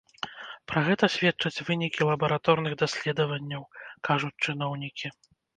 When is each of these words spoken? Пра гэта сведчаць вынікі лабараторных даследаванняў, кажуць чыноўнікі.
Пра 0.71 0.79
гэта 0.87 1.09
сведчаць 1.15 1.63
вынікі 1.67 2.07
лабараторных 2.09 2.73
даследаванняў, 2.83 3.63
кажуць 4.11 4.37
чыноўнікі. 4.49 5.07